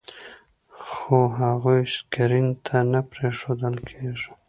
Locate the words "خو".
0.89-1.17